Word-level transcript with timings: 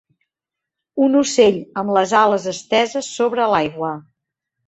Un 1.07 1.17
ocell 1.19 1.59
amb 1.83 1.93
les 1.99 2.15
ales 2.21 2.49
esteses 2.53 3.13
sobre 3.21 3.45
l'aigua. 3.55 3.93